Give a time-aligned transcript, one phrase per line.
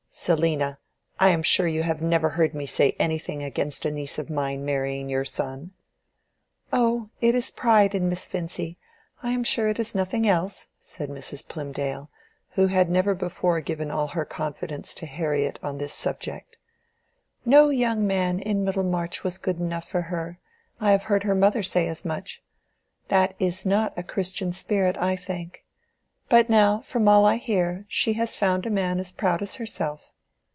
[0.13, 0.77] "Selina,
[1.21, 4.65] I am sure you have never heard me say anything against a niece of mine
[4.65, 5.71] marrying your son."
[6.73, 11.47] "Oh, it is pride in Miss Vincy—I am sure it is nothing else," said Mrs.
[11.47, 12.09] Plymdale,
[12.55, 16.57] who had never before given all her confidence to "Harriet" on this subject.
[17.45, 20.39] "No young man in Middlemarch was good enough for her:
[20.81, 22.43] I have heard her mother say as much.
[23.07, 25.63] That is not a Christian spirit, I think.
[26.27, 30.13] But now, from all I hear, she has found a man as proud as herself."